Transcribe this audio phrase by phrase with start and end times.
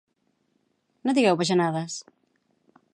[1.09, 2.01] no digueu bajanades!